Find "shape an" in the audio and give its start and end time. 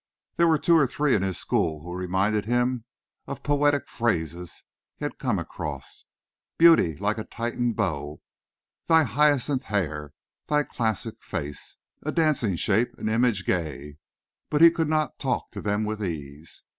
12.55-13.09